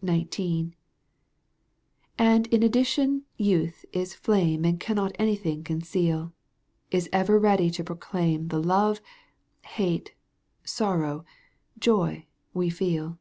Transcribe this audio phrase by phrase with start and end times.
[0.00, 0.76] XIX.
[2.16, 6.32] And in addition youth is flame And cannot anything conceal,
[6.92, 9.00] Is ever ready to proclaim The love,
[9.62, 10.14] hate,
[10.62, 11.24] sorrow,
[11.80, 13.18] joy, we feel.